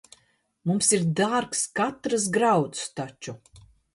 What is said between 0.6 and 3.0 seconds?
Mums ir dārgs katrs grauds